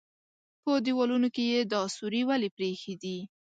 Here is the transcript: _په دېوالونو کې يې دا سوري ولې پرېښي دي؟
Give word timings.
_په 0.63 0.71
دېوالونو 0.85 1.27
کې 1.35 1.43
يې 1.51 1.61
دا 1.71 1.81
سوري 1.95 2.21
ولې 2.29 2.49
پرېښي 2.57 2.93
دي؟ 3.01 3.17